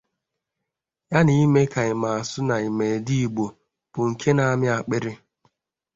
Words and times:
ya 1.11 1.19
na 1.25 1.31
ime 1.43 1.61
ka 1.71 1.81
ịma 1.91 2.09
asụ 2.19 2.39
na 2.47 2.55
ịma 2.67 2.83
ede 2.95 3.13
Igbo 3.25 3.45
bụrụ 3.91 4.03
nke 4.11 4.29
na-amị 4.37 4.67
akpịrị. 4.75 5.11